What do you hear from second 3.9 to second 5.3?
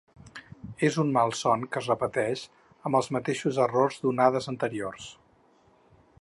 d’onades anteriors.